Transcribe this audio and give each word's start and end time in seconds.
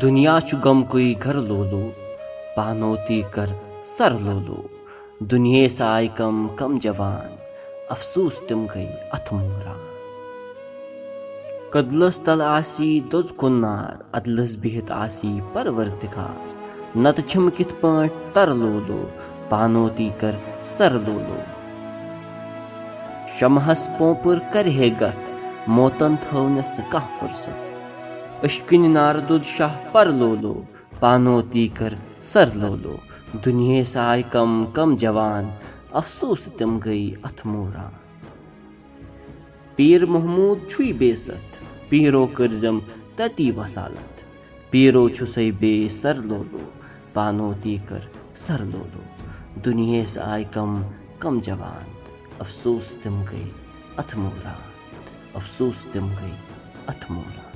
दुनिया 0.00 0.38
छु 0.48 0.56
गमकुई 0.64 1.12
घर 1.14 1.36
लोलो 1.44 1.82
पानोती 2.56 3.20
कर 3.34 3.54
सर 3.96 4.12
लोलो 4.20 4.56
दुनिया 5.24 5.68
साय 5.70 6.08
कम 6.18 6.46
कम 6.58 6.78
जवान 6.84 7.36
अफसूस 7.90 8.40
तिम 8.48 8.66
गई 8.72 8.86
अथमूरा 9.14 9.76
कदलस 11.74 12.20
तल 12.26 12.42
आसी 12.42 12.88
दोज 13.12 13.30
कुन्नार 13.40 14.02
अदलस 14.14 14.54
बिहित 14.62 14.90
आसी 14.96 15.30
परवरदिगार 15.54 16.98
नत 16.98 17.26
छिम 17.28 17.48
कित 17.56 17.72
पाट 17.82 18.20
तर 18.34 18.52
लोलो 18.56 19.00
पानोती 19.50 20.10
कर 20.20 20.38
सर 20.76 21.00
लोलो 21.06 21.40
शमहस 23.38 23.86
पोपुर 23.98 24.38
कर 24.52 24.66
हे 24.76 24.90
गत 25.00 25.24
मोतन 25.70 26.16
थवनस 26.22 26.70
न 26.70 26.84
कह 26.92 27.08
फुर्सत 27.18 27.71
أکِنہِ 28.47 28.87
ناردُد 28.93 29.43
شاہ 29.55 29.75
پَر 29.91 30.07
لولو 30.19 30.53
پانو 30.99 31.35
تی 31.51 31.67
کٔر 31.77 31.93
سَر 32.31 32.47
لولو. 32.61 32.95
دُنیس 33.43 33.95
آے 33.97 34.21
कम 34.31 34.51
کَم 34.75 34.95
جوان 35.01 35.45
اَفسوٗس 35.99 36.41
تِم 36.57 36.71
گٔے 36.85 37.03
اَتھہٕ 37.27 37.47
पीर 39.75 40.05
महमूद 40.15 40.67
छुई 40.69 40.91
बेसत 40.99 41.55
पीरो 41.89 42.25
करजम 42.37 42.79
پیٖرو 43.17 43.61
वसालत 43.61 44.13
पीरो 44.71 45.07
छुसई 45.15 45.49
बे 45.61 45.73
सर 45.89 45.89
بے 45.89 45.89
سَر 46.01 46.15
لولو 46.29 46.65
پانو 47.13 47.51
تی 47.61 47.77
کٔر 47.87 48.03
سَر 48.45 48.65
لولو. 48.73 49.03
دُنیس 49.65 50.17
آے 50.17 50.43
کَم 50.53 50.81
کم 51.21 51.39
جوان 51.45 51.87
اَفسوٗس 52.43 52.87
تِم 53.01 53.15
گٔے 53.31 53.45
اَتھہٕ 53.97 54.19
موٗران 54.21 54.61
اَفسوٗس 55.39 55.87
تِم 55.91 56.05
گٔے 56.19 56.33
اَتھہٕ 56.87 57.11
موران 57.11 57.52